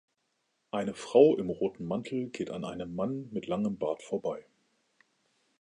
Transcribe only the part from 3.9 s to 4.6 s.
vorbei.